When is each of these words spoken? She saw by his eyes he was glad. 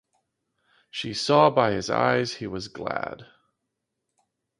She 0.89 1.13
saw 1.13 1.51
by 1.51 1.73
his 1.73 1.91
eyes 1.91 2.33
he 2.33 2.47
was 2.47 2.69
glad. 2.69 3.27